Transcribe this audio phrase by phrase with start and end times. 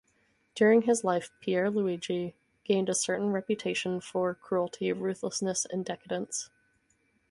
[0.55, 6.49] During his life Pier Luigi gained a certainy reputation for cruelty, ruthlessness and decadence.